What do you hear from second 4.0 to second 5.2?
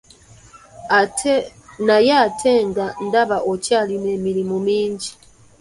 emirimu mingi.